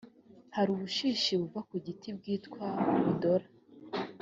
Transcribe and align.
hari 0.55 0.69
ubushishi 0.75 1.31
buva 1.41 1.59
ku 1.69 1.75
giti 1.85 2.09
bwitwa 2.17 2.65
budola 3.03 3.47